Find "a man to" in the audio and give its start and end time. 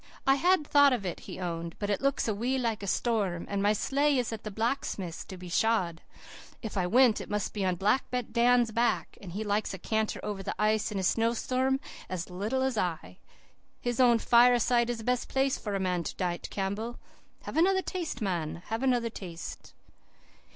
15.75-16.15